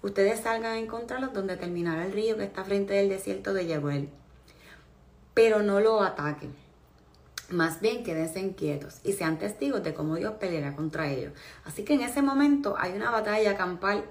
Ustedes 0.00 0.40
salgan 0.40 0.72
a 0.72 0.78
encontrarlos 0.78 1.34
donde 1.34 1.58
terminará 1.58 2.06
el 2.06 2.12
río 2.12 2.38
que 2.38 2.44
está 2.44 2.64
frente 2.64 2.94
del 2.94 3.10
desierto 3.10 3.52
de 3.52 3.66
Yeruel. 3.66 4.08
Pero 5.34 5.62
no 5.62 5.80
lo 5.80 6.00
ataquen 6.00 6.63
más 7.50 7.80
bien 7.80 8.04
quédense 8.04 8.40
inquietos 8.40 9.00
y 9.04 9.12
sean 9.12 9.38
testigos 9.38 9.82
de 9.82 9.94
cómo 9.94 10.16
Dios 10.16 10.34
peleará 10.34 10.74
contra 10.74 11.10
ellos. 11.10 11.32
Así 11.64 11.84
que 11.84 11.94
en 11.94 12.02
ese 12.02 12.22
momento 12.22 12.76
hay 12.78 12.92
una 12.92 13.10
batalla 13.10 13.56
campal 13.56 14.04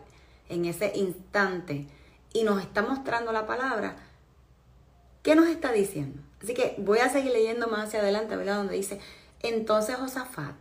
en 0.49 0.65
ese 0.65 0.91
instante 0.95 1.87
y 2.33 2.43
nos 2.43 2.61
está 2.61 2.81
mostrando 2.81 3.31
la 3.31 3.45
palabra. 3.45 3.95
¿Qué 5.21 5.35
nos 5.35 5.47
está 5.47 5.71
diciendo? 5.71 6.21
Así 6.41 6.53
que 6.53 6.75
voy 6.77 6.99
a 6.99 7.09
seguir 7.09 7.31
leyendo 7.31 7.67
más 7.67 7.87
hacia 7.87 8.01
adelante, 8.01 8.35
¿verdad? 8.35 8.57
Donde 8.57 8.75
dice, 8.75 8.99
entonces 9.41 9.95
Josafat 9.95 10.55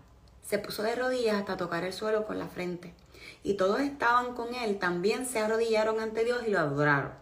se 0.47 0.59
puso 0.59 0.83
de 0.83 0.95
rodillas 0.95 1.37
hasta 1.37 1.57
tocar 1.57 1.85
el 1.85 1.93
suelo 1.93 2.27
con 2.27 2.39
la 2.39 2.47
frente. 2.47 2.95
Y 3.43 3.55
todos 3.55 3.81
estaban 3.81 4.35
con 4.35 4.55
él, 4.55 4.79
también 4.79 5.27
se 5.27 5.41
arrodillaron 5.41 6.01
ante 6.01 6.25
Dios 6.25 6.43
y 6.47 6.51
lo 6.51 6.61
adoraron. 6.61 7.13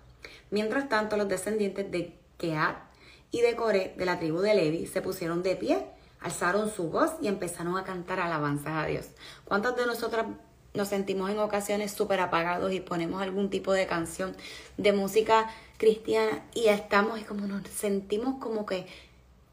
Mientras 0.51 0.89
tanto, 0.89 1.17
los 1.17 1.29
descendientes 1.29 1.91
de 1.91 2.15
Keat 2.37 2.90
y 3.31 3.41
de 3.41 3.57
Coré, 3.57 3.95
de 3.97 4.05
la 4.05 4.19
tribu 4.19 4.41
de 4.41 4.55
Levi, 4.55 4.87
se 4.87 5.03
pusieron 5.03 5.43
de 5.43 5.57
pie, 5.57 5.87
alzaron 6.21 6.71
su 6.71 6.91
voz 6.91 7.13
y 7.21 7.29
empezaron 7.29 7.77
a 7.77 7.85
cantar 7.85 8.21
alabanzas 8.21 8.75
a 8.75 8.87
Dios. 8.87 9.07
¿Cuántos 9.45 9.77
de 9.77 9.87
nosotros 9.87 10.27
nos 10.75 10.89
sentimos 10.89 11.31
en 11.31 11.39
ocasiones 11.39 11.93
súper 11.93 12.21
apagados 12.21 12.73
y 12.73 12.81
ponemos 12.81 13.21
algún 13.23 13.51
tipo 13.51 13.73
de 13.73 13.87
canción 13.87 14.37
de 14.77 14.93
música 14.93 15.51
cristiana 15.79 16.45
y 16.55 16.69
estamos 16.69 17.21
y 17.21 17.25
como 17.25 17.47
nos 17.47 17.67
sentimos 17.69 18.37
como 18.41 18.67
que 18.67 18.87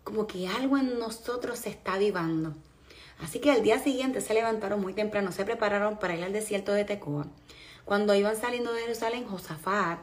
como 0.03 0.25
que 0.25 0.47
algo 0.47 0.77
en 0.77 0.99
nosotros 0.99 1.59
se 1.59 1.69
está 1.69 1.95
avivando. 1.95 2.53
Así 3.19 3.39
que 3.39 3.51
al 3.51 3.61
día 3.61 3.77
siguiente 3.79 4.21
se 4.21 4.33
levantaron 4.33 4.79
muy 4.79 4.93
temprano, 4.93 5.33
se 5.33 5.43
prepararon 5.43 5.97
para 5.97 6.15
ir 6.15 6.23
al 6.23 6.31
desierto 6.31 6.71
de 6.71 6.85
Tecoa. 6.85 7.27
Cuando 7.83 8.15
iban 8.15 8.37
saliendo 8.37 8.71
de 8.71 8.83
Jerusalén, 8.83 9.25
Josafat, 9.27 9.99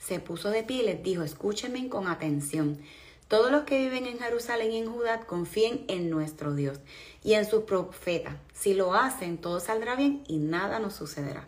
se 0.00 0.18
puso 0.18 0.50
de 0.50 0.64
pie 0.64 0.78
y 0.82 0.86
les 0.86 1.02
dijo, 1.02 1.22
escúchenme 1.22 1.88
con 1.88 2.08
atención. 2.08 2.82
Todos 3.28 3.52
los 3.52 3.62
que 3.62 3.78
viven 3.78 4.06
en 4.06 4.18
Jerusalén 4.18 4.72
y 4.72 4.78
en 4.78 4.92
Judá 4.92 5.20
confíen 5.20 5.84
en 5.86 6.10
nuestro 6.10 6.54
Dios 6.54 6.80
y 7.22 7.34
en 7.34 7.44
su 7.44 7.64
profeta. 7.64 8.36
Si 8.52 8.74
lo 8.74 8.94
hacen, 8.94 9.38
todo 9.38 9.60
saldrá 9.60 9.94
bien 9.94 10.24
y 10.26 10.38
nada 10.38 10.80
nos 10.80 10.94
sucederá. 10.94 11.46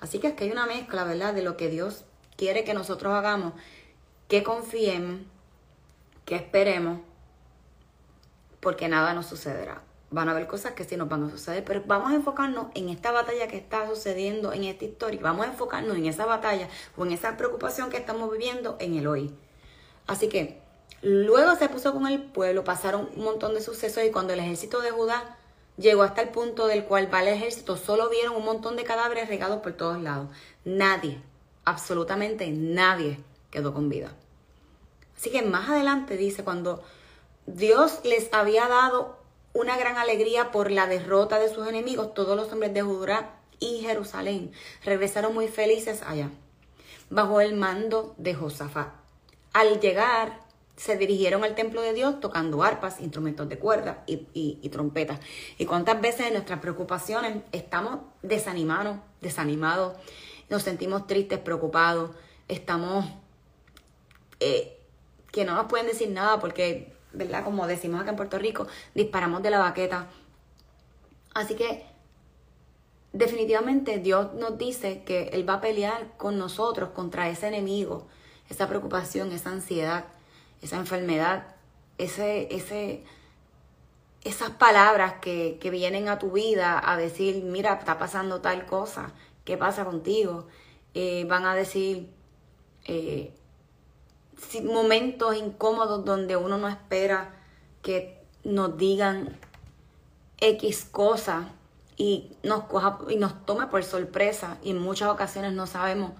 Así 0.00 0.18
que 0.18 0.28
es 0.28 0.34
que 0.34 0.44
hay 0.44 0.50
una 0.50 0.66
mezcla, 0.66 1.04
¿verdad?, 1.04 1.34
de 1.34 1.42
lo 1.42 1.56
que 1.56 1.68
Dios 1.68 2.04
quiere 2.36 2.64
que 2.64 2.74
nosotros 2.74 3.12
hagamos, 3.12 3.52
que 4.26 4.42
confiemos, 4.42 5.20
que 6.24 6.36
esperemos, 6.36 7.00
porque 8.60 8.88
nada 8.88 9.14
nos 9.14 9.26
sucederá 9.26 9.82
van 10.10 10.28
a 10.28 10.32
haber 10.32 10.46
cosas 10.46 10.72
que 10.72 10.84
sí 10.84 10.96
nos 10.96 11.08
van 11.08 11.24
a 11.24 11.30
suceder, 11.30 11.64
pero 11.64 11.82
vamos 11.86 12.10
a 12.10 12.14
enfocarnos 12.14 12.66
en 12.74 12.88
esta 12.88 13.12
batalla 13.12 13.46
que 13.46 13.56
está 13.56 13.88
sucediendo 13.88 14.52
en 14.52 14.64
esta 14.64 14.84
historia, 14.84 15.20
vamos 15.22 15.46
a 15.46 15.50
enfocarnos 15.50 15.96
en 15.96 16.06
esa 16.06 16.26
batalla 16.26 16.68
o 16.96 17.06
en 17.06 17.12
esa 17.12 17.36
preocupación 17.36 17.90
que 17.90 17.96
estamos 17.96 18.30
viviendo 18.30 18.76
en 18.80 18.96
el 18.96 19.06
hoy. 19.06 19.32
Así 20.06 20.28
que 20.28 20.60
luego 21.02 21.54
se 21.56 21.68
puso 21.68 21.92
con 21.92 22.06
el 22.06 22.22
pueblo, 22.22 22.64
pasaron 22.64 23.08
un 23.14 23.24
montón 23.24 23.54
de 23.54 23.60
sucesos 23.60 24.02
y 24.04 24.10
cuando 24.10 24.32
el 24.32 24.40
ejército 24.40 24.80
de 24.80 24.90
Judá 24.90 25.36
llegó 25.76 26.02
hasta 26.02 26.22
el 26.22 26.30
punto 26.30 26.66
del 26.66 26.84
cual 26.84 27.12
va 27.12 27.22
el 27.22 27.28
ejército, 27.28 27.76
solo 27.76 28.10
vieron 28.10 28.34
un 28.34 28.44
montón 28.44 28.76
de 28.76 28.84
cadáveres 28.84 29.28
regados 29.28 29.60
por 29.62 29.72
todos 29.72 30.02
lados. 30.02 30.28
Nadie, 30.64 31.22
absolutamente 31.64 32.50
nadie 32.50 33.20
quedó 33.50 33.72
con 33.72 33.88
vida. 33.88 34.12
Así 35.16 35.30
que 35.30 35.42
más 35.42 35.68
adelante 35.68 36.16
dice, 36.16 36.42
cuando 36.42 36.82
Dios 37.46 38.00
les 38.04 38.32
había 38.32 38.66
dado 38.68 39.19
una 39.52 39.76
gran 39.76 39.96
alegría 39.96 40.50
por 40.50 40.70
la 40.70 40.86
derrota 40.86 41.38
de 41.38 41.52
sus 41.52 41.66
enemigos, 41.66 42.14
todos 42.14 42.36
los 42.36 42.52
hombres 42.52 42.72
de 42.74 42.82
Judá 42.82 43.40
y 43.58 43.80
Jerusalén 43.80 44.52
regresaron 44.84 45.34
muy 45.34 45.48
felices 45.48 46.02
allá, 46.06 46.30
bajo 47.10 47.40
el 47.40 47.54
mando 47.54 48.14
de 48.18 48.34
Josafat. 48.34 48.88
Al 49.52 49.80
llegar, 49.80 50.40
se 50.76 50.96
dirigieron 50.96 51.44
al 51.44 51.54
templo 51.54 51.82
de 51.82 51.92
Dios 51.92 52.20
tocando 52.20 52.62
arpas, 52.62 53.00
instrumentos 53.00 53.48
de 53.50 53.58
cuerda 53.58 54.02
y, 54.06 54.26
y, 54.32 54.66
trompetas. 54.70 55.20
Y 55.58 55.66
cuántas 55.66 56.00
veces 56.00 56.28
en 56.28 56.32
nuestras 56.32 56.60
preocupaciones 56.60 57.42
estamos 57.52 57.98
desanimados, 58.22 58.96
desanimados, 59.20 59.94
nos 60.48 60.62
sentimos 60.62 61.06
tristes, 61.06 61.38
preocupados, 61.38 62.12
estamos 62.48 63.04
eh, 64.40 64.80
que 65.30 65.44
no 65.44 65.54
nos 65.54 65.66
pueden 65.66 65.86
decir 65.86 66.08
nada 66.08 66.40
porque, 66.40 66.94
¿verdad? 67.12 67.44
Como 67.44 67.66
decimos 67.66 68.00
acá 68.00 68.10
en 68.10 68.16
Puerto 68.16 68.38
Rico, 68.38 68.66
disparamos 68.94 69.42
de 69.42 69.50
la 69.50 69.58
baqueta. 69.58 70.08
Así 71.34 71.54
que 71.54 71.84
definitivamente 73.12 73.98
Dios 73.98 74.34
nos 74.34 74.58
dice 74.58 75.02
que 75.04 75.30
Él 75.32 75.48
va 75.48 75.54
a 75.54 75.60
pelear 75.60 76.16
con 76.16 76.38
nosotros 76.38 76.90
contra 76.90 77.28
ese 77.28 77.48
enemigo, 77.48 78.06
esa 78.48 78.68
preocupación, 78.68 79.32
esa 79.32 79.50
ansiedad 79.50 80.04
esa 80.62 80.76
enfermedad, 80.76 81.46
ese, 81.98 82.54
ese, 82.54 83.02
esas 84.24 84.50
palabras 84.50 85.14
que, 85.20 85.58
vienen 85.70 86.08
a 86.08 86.18
tu 86.18 86.32
vida 86.32 86.80
a 86.84 86.96
decir, 86.96 87.42
mira, 87.44 87.74
está 87.74 87.98
pasando 87.98 88.40
tal 88.40 88.66
cosa, 88.66 89.12
¿qué 89.44 89.56
pasa 89.56 89.84
contigo? 89.84 90.46
Eh, 90.94 91.24
van 91.28 91.46
a 91.46 91.54
decir 91.54 92.10
eh, 92.84 93.32
momentos 94.64 95.36
incómodos 95.36 96.04
donde 96.04 96.36
uno 96.36 96.58
no 96.58 96.68
espera 96.68 97.34
que 97.82 98.18
nos 98.44 98.76
digan 98.76 99.36
X 100.38 100.86
cosa 100.90 101.52
y 101.96 102.32
nos, 102.42 102.64
coja, 102.64 102.98
y 103.08 103.16
nos 103.16 103.44
tome 103.44 103.66
por 103.66 103.84
sorpresa 103.84 104.58
y 104.62 104.70
en 104.70 104.78
muchas 104.78 105.08
ocasiones 105.10 105.52
no 105.52 105.66
sabemos 105.66 106.12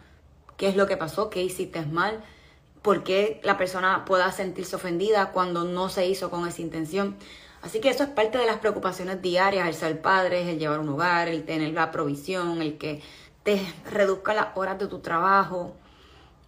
qué 0.57 0.69
es 0.69 0.77
lo 0.77 0.87
que 0.87 0.97
pasó, 0.97 1.31
qué 1.31 1.43
hiciste 1.43 1.85
mal 1.87 2.23
por 2.83 3.05
qué 3.05 3.41
la 3.45 3.59
persona 3.59 4.05
pueda 4.05 4.33
sentirse 4.33 4.77
ofendida 4.77 5.33
cuando 5.33 5.65
no 5.65 5.89
se 5.89 6.07
hizo 6.07 6.31
con 6.31 6.47
esa 6.47 6.63
intención. 6.63 7.17
Así 7.63 7.81
que 7.81 7.91
eso 7.91 8.05
es 8.05 8.09
parte 8.09 8.39
de 8.39 8.47
las 8.47 8.59
preocupaciones 8.59 9.21
diarias, 9.21 9.69
el 9.69 9.75
ser 9.75 10.01
padre, 10.01 10.51
el 10.51 10.59
llevar 10.59 10.81
un 10.81 10.89
hogar, 10.89 11.29
el 11.29 11.45
tener 11.45 11.75
la 11.75 11.91
provisión, 11.91 12.63
el 12.63 12.79
que 12.79 13.03
te 13.43 13.61
reduzca 13.91 14.33
las 14.33 14.49
horas 14.57 14.79
de 14.79 14.87
tu 14.87 15.01
trabajo, 15.01 15.75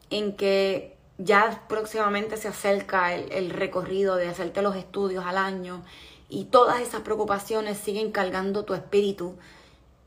en 0.09 0.37
que 0.37 0.97
ya 1.25 1.64
próximamente 1.69 2.37
se 2.37 2.49
acerca 2.49 3.14
el, 3.14 3.50
recorrido 3.50 4.17
de 4.17 4.29
hacerte 4.29 4.62
los 4.62 4.76
estudios 4.76 5.25
al 5.26 5.38
año 5.38 5.83
y 6.29 6.45
todas 6.45 6.81
esas 6.81 7.02
preocupaciones 7.02 7.79
siguen 7.79 8.12
cargando 8.12 8.64
tu 8.64 8.75
espíritu 8.75 9.37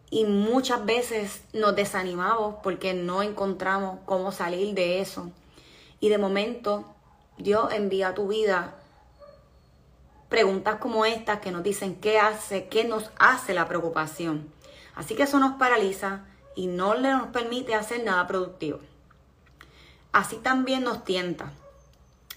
y 0.09 0.25
muchas 0.25 0.85
veces 0.85 1.41
nos 1.53 1.75
desanimamos 1.75 2.55
porque 2.63 2.93
no 2.93 3.21
encontramos 3.21 3.99
cómo 4.05 4.31
salir 4.31 4.73
de 4.73 5.01
eso. 5.01 5.29
Y 5.99 6.09
de 6.09 6.17
momento 6.17 6.85
Dios 7.37 7.73
envía 7.73 8.09
a 8.09 8.15
tu 8.15 8.27
vida 8.27 8.75
preguntas 10.29 10.75
como 10.79 11.05
estas 11.05 11.39
que 11.39 11.51
nos 11.51 11.63
dicen 11.63 11.95
qué 11.95 12.19
hace, 12.19 12.67
qué 12.67 12.83
nos 12.83 13.11
hace 13.19 13.53
la 13.53 13.67
preocupación. 13.67 14.51
Así 14.95 15.15
que 15.15 15.23
eso 15.23 15.39
nos 15.39 15.57
paraliza 15.57 16.25
y 16.55 16.67
no 16.67 16.95
le 16.95 17.11
nos 17.11 17.27
permite 17.27 17.75
hacer 17.75 18.03
nada 18.03 18.25
productivo. 18.27 18.79
Así 20.15 20.37
también 20.37 20.85
nos 20.85 21.03
tienta 21.03 21.51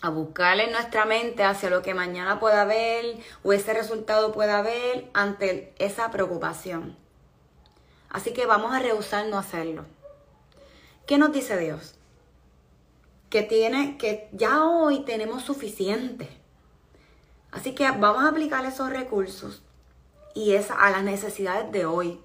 a 0.00 0.08
buscarle 0.10 0.64
en 0.64 0.72
nuestra 0.72 1.04
mente 1.04 1.44
hacia 1.44 1.70
lo 1.70 1.80
que 1.80 1.94
mañana 1.94 2.40
pueda 2.40 2.62
haber 2.62 3.20
o 3.44 3.52
ese 3.52 3.72
resultado 3.72 4.32
pueda 4.32 4.58
haber 4.58 5.08
ante 5.14 5.72
esa 5.78 6.10
preocupación. 6.10 6.96
Así 8.10 8.32
que 8.32 8.46
vamos 8.46 8.74
a 8.74 8.80
rehusar 8.80 9.26
no 9.26 9.38
hacerlo. 9.38 9.84
¿Qué 11.06 11.18
nos 11.18 11.32
dice 11.32 11.56
Dios? 11.56 11.94
que 13.30 13.42
tiene, 13.42 13.96
que 13.96 14.28
ya 14.32 14.64
hoy 14.64 15.04
tenemos 15.04 15.44
suficiente. 15.44 16.28
Así 17.52 17.76
que 17.76 17.88
vamos 17.92 18.24
a 18.24 18.30
aplicar 18.30 18.64
esos 18.64 18.90
recursos 18.90 19.62
y 20.34 20.54
es 20.54 20.72
a 20.72 20.90
las 20.90 21.04
necesidades 21.04 21.70
de 21.70 21.86
hoy. 21.86 22.20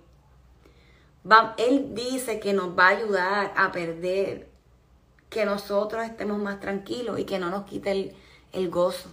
él 1.57 1.93
dice 1.93 2.39
que 2.39 2.53
nos 2.53 2.75
va 2.75 2.88
a 2.88 2.98
ayudar 2.98 3.53
a 3.55 3.72
perder, 3.72 4.49
que 5.34 5.46
nosotros 5.46 6.06
estemos 6.06 6.38
más 6.38 6.60
tranquilos 6.60 7.19
y 7.19 7.26
que 7.26 7.39
no 7.39 7.50
nos 7.50 7.65
quite 7.65 7.91
el, 7.91 8.15
el 8.52 8.69
gozo. 8.69 9.10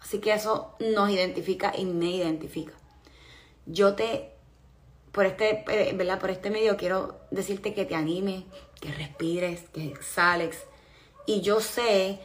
Así 0.00 0.20
que 0.20 0.32
eso 0.32 0.74
nos 0.78 1.10
identifica 1.10 1.72
y 1.76 1.84
me 1.84 2.10
identifica. 2.10 2.72
Yo 3.66 3.94
te, 3.94 4.30
por 5.10 5.26
este, 5.26 5.64
eh, 5.68 5.92
¿verdad? 5.94 6.20
Por 6.20 6.30
este 6.30 6.50
medio 6.50 6.76
quiero 6.76 7.18
decirte 7.30 7.74
que 7.74 7.84
te 7.84 7.96
anime, 7.96 8.46
que 8.80 8.92
respires, 8.92 9.62
que 9.72 9.88
exhales 9.88 10.64
y 11.26 11.40
yo 11.40 11.60
sé 11.60 12.20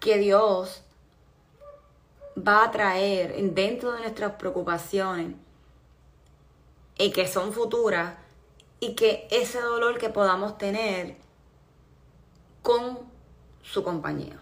que 0.00 0.18
Dios 0.18 0.82
va 2.36 2.64
a 2.64 2.70
traer 2.70 3.36
dentro 3.52 3.92
de 3.92 4.00
nuestras 4.00 4.32
preocupaciones 4.32 5.34
y 6.98 7.10
que 7.12 7.28
son 7.28 7.52
futuras 7.52 8.14
y 8.80 8.94
que 8.94 9.28
ese 9.30 9.60
dolor 9.60 9.98
que 9.98 10.08
podamos 10.08 10.56
tener 10.58 11.16
con 12.62 12.98
su 13.62 13.82
compañía. 13.82 14.40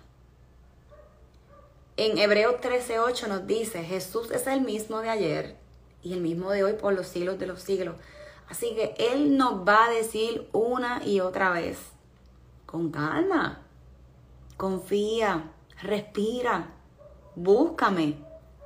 En 1.96 2.16
Hebreos 2.18 2.60
13:8 2.60 3.26
nos 3.26 3.46
dice, 3.46 3.82
Jesús 3.82 4.30
es 4.30 4.46
el 4.46 4.60
mismo 4.60 5.00
de 5.00 5.10
ayer 5.10 5.56
y 6.02 6.12
el 6.12 6.20
mismo 6.20 6.50
de 6.50 6.62
hoy 6.62 6.74
por 6.74 6.92
los 6.92 7.08
siglos 7.08 7.38
de 7.38 7.46
los 7.46 7.60
siglos. 7.60 7.96
Así 8.48 8.74
que 8.74 8.94
Él 8.98 9.36
nos 9.36 9.66
va 9.66 9.86
a 9.86 9.90
decir 9.90 10.48
una 10.52 11.04
y 11.04 11.20
otra 11.20 11.50
vez, 11.50 11.78
con 12.66 12.90
calma, 12.90 13.62
confía, 14.56 15.50
respira, 15.82 16.70
búscame, 17.34 18.16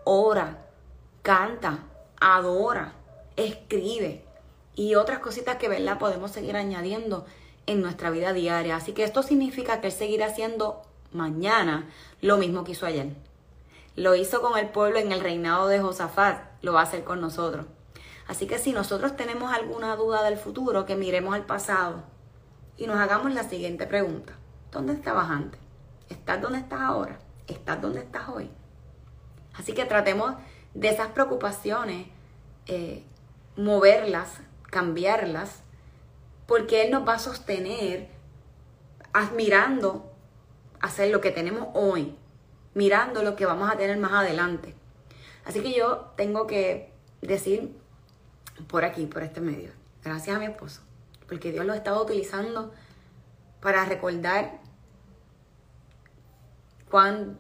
ora, 0.05 0.67
canta, 1.23 1.87
adora, 2.21 2.95
escribe 3.37 4.25
y 4.75 4.95
otras 4.95 5.19
cositas 5.19 5.57
que 5.57 5.69
¿verdad? 5.69 5.99
podemos 5.99 6.31
seguir 6.31 6.57
añadiendo 6.57 7.27
en 7.67 7.83
nuestra 7.83 8.11
vida 8.11 8.33
diaria. 8.33 8.77
Así 8.77 8.93
que 8.93 9.05
esto 9.05 9.23
significa 9.23 9.81
que 9.81 9.89
Él 9.89 9.93
seguirá 9.93 10.27
haciendo 10.27 10.83
mañana 11.13 11.89
lo 12.21 12.37
mismo 12.39 12.65
que 12.65 12.73
hizo 12.73 12.87
ayer. 12.87 13.15
Lo 13.97 14.15
hizo 14.15 14.41
con 14.41 14.59
el 14.59 14.69
pueblo 14.69 14.99
en 14.99 15.13
el 15.13 15.21
reinado 15.21 15.69
de 15.69 15.81
Josafat, 15.81 16.45
lo 16.63 16.73
va 16.73 16.81
a 16.81 16.85
hacer 16.85 17.05
con 17.05 17.21
nosotros. 17.21 17.67
Así 18.27 18.47
que 18.47 18.59
si 18.59 18.73
nosotros 18.73 19.17
tenemos 19.17 19.53
alguna 19.53 19.97
duda 19.97 20.23
del 20.23 20.39
futuro, 20.39 20.87
que 20.87 20.97
miremos 20.97 21.35
al 21.35 21.45
pasado 21.45 22.03
y 22.77 22.87
nos 22.87 22.99
hagamos 22.99 23.35
la 23.35 23.45
siguiente 23.45 23.87
pregunta. 23.87 24.33
¿Dónde 24.71 24.95
estabas 24.95 25.31
antes? 25.31 25.61
¿Estás 26.09 26.41
donde 26.41 26.59
estás 26.59 26.81
ahora? 26.81 27.19
¿Estás 27.47 27.83
donde 27.83 28.01
estás 28.01 28.29
hoy? 28.29 28.51
Así 29.55 29.75
que 29.75 29.85
tratemos 29.85 30.35
de 30.73 30.89
esas 30.89 31.09
preocupaciones, 31.09 32.07
eh, 32.67 33.05
moverlas, 33.57 34.41
cambiarlas, 34.71 35.63
porque 36.53 36.83
Él 36.83 36.91
nos 36.91 37.09
va 37.09 37.15
a 37.15 37.19
sostener 37.19 38.11
admirando 39.15 40.13
hacer 40.83 41.11
lo 41.11 41.23
que 41.23 41.31
tenemos 41.31 41.69
hoy, 41.73 42.15
mirando 42.75 43.23
lo 43.23 43.37
que 43.37 43.47
vamos 43.47 43.71
a 43.71 43.79
tener 43.79 43.97
más 43.97 44.13
adelante. 44.13 44.75
Así 45.47 45.63
que 45.63 45.73
yo 45.73 46.13
tengo 46.15 46.47
que 46.47 46.93
decir 47.23 47.75
por 48.69 48.85
aquí, 48.85 49.07
por 49.07 49.23
este 49.23 49.41
medio, 49.41 49.73
gracias 50.05 50.37
a 50.37 50.39
mi 50.39 50.45
esposo, 50.45 50.83
porque 51.27 51.53
Dios 51.53 51.65
lo 51.65 51.73
ha 51.73 51.77
estado 51.77 52.03
utilizando 52.03 52.71
para 53.63 53.87
recordar 53.87 54.61
cuán 56.91 57.39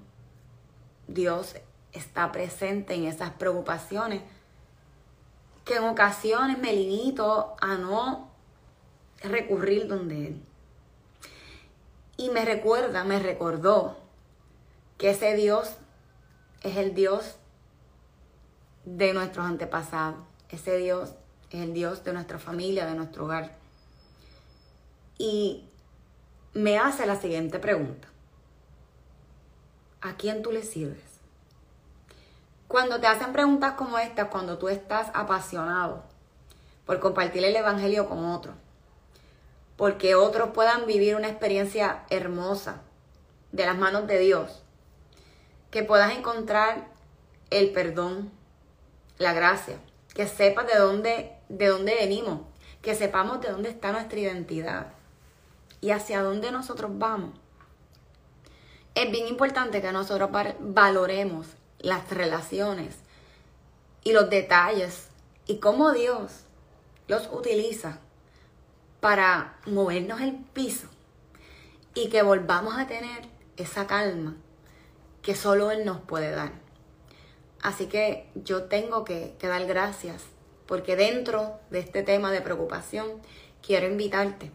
Dios 1.07 1.57
está 1.93 2.33
presente 2.33 2.95
en 2.95 3.05
esas 3.05 3.33
preocupaciones, 3.33 4.23
que 5.67 5.77
en 5.77 5.85
ocasiones 5.85 6.57
me 6.57 6.73
limito 6.73 7.57
a 7.61 7.75
no 7.75 8.32
recurrir 9.23 9.89
donde 9.89 10.29
Él. 10.29 10.43
Y 12.17 12.31
me 12.31 12.45
recuerda, 12.45 13.05
me 13.05 13.19
recordó 13.19 13.99
que 14.99 15.11
ese 15.11 15.35
Dios 15.35 15.77
es 16.63 16.77
el 16.77 16.95
Dios 16.95 17.37
de 18.85 19.13
nuestros 19.15 19.47
antepasados. 19.47 20.21
Ese 20.49 20.77
Dios 20.77 21.15
es 21.51 21.61
el 21.61 21.73
Dios 21.73 22.05
de 22.05 22.13
nuestra 22.13 22.39
familia, 22.39 22.87
de 22.87 22.95
nuestro 22.95 23.25
hogar. 23.25 23.57
Y 25.19 25.65
me 26.53 26.79
hace 26.79 27.07
la 27.07 27.17
siguiente 27.17 27.59
pregunta. 27.59 28.13
¿a 30.03 30.15
quién 30.17 30.43
tú 30.43 30.53
le 30.53 30.63
sirves? 30.63 31.01
Cuando 32.69 33.01
te 33.01 33.07
hacen 33.07 33.33
preguntas 33.33 33.75
como 33.75 33.99
estas, 33.99 34.29
cuando 34.29 34.59
tú 34.59 34.69
estás 34.69 35.11
apasionado 35.15 36.03
por 36.85 37.01
compartir 37.01 37.45
el 37.45 37.57
Evangelio 37.57 38.09
con 38.09 38.25
otros, 38.25 38.55
porque 39.77 40.15
otros 40.15 40.51
puedan 40.51 40.87
vivir 40.87 41.17
una 41.17 41.29
experiencia 41.29 42.05
hermosa 42.11 42.83
de 43.53 43.67
las 43.67 43.77
manos 43.77 44.07
de 44.07 44.19
Dios, 44.19 44.63
que 45.71 45.83
puedas 45.83 46.13
encontrar 46.13 46.89
el 47.51 47.73
perdón, 47.73 48.31
la 49.19 49.33
gracia, 49.33 49.79
que 50.15 50.27
sepas 50.27 50.67
de 50.67 50.79
dónde, 50.79 51.33
de 51.49 51.67
dónde 51.69 51.95
venimos, 51.95 52.41
que 52.81 52.95
sepamos 52.95 53.41
de 53.41 53.51
dónde 53.51 53.71
está 53.71 53.93
nuestra 53.93 54.19
identidad 54.19 54.93
y 55.81 55.91
hacia 55.91 56.23
dónde 56.23 56.51
nosotros 56.51 56.91
vamos. 56.95 57.39
Es 58.95 59.11
bien 59.11 59.27
importante 59.27 59.81
que 59.81 59.93
nosotros 59.93 60.31
valoremos 60.61 61.47
las 61.79 62.11
relaciones 62.11 62.97
y 64.05 64.13
los 64.13 64.29
detalles 64.29 65.09
y 65.47 65.59
cómo 65.59 65.93
Dios 65.93 66.45
los 67.09 67.29
utiliza 67.33 68.01
para 69.03 69.57
movernos 69.67 70.21
el 70.21 70.37
piso 70.37 70.87
y 71.93 72.09
que 72.09 72.23
volvamos 72.23 72.79
a 72.79 72.87
tener 72.87 73.23
esa 73.57 73.89
calma 73.89 74.37
que 75.23 75.35
solo 75.35 75.73
Él 75.73 75.85
nos 75.85 76.01
puede 76.03 76.31
dar. 76.31 76.53
Así 77.63 77.87
que 77.87 78.31
yo 78.37 78.67
tengo 78.67 79.03
que, 79.03 79.35
dar 79.43 79.67
gracias 79.67 80.23
porque 80.67 80.95
dentro 80.95 81.59
de 81.71 81.81
este 81.81 82.05
tema 82.05 82.31
de 82.31 82.43
preocupación 82.43 83.21
quiero 83.61 83.89
invitarte 83.89 84.53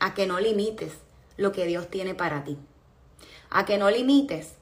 a 0.00 0.14
que 0.14 0.26
no 0.26 0.40
limites 0.40 0.94
lo 1.36 1.52
que 1.52 1.66
Dios 1.66 1.90
tiene 1.90 2.14
para 2.14 2.44
ti. 2.44 2.56
A 3.50 3.66
que 3.66 3.76
no 3.76 3.90
limites 3.90 4.54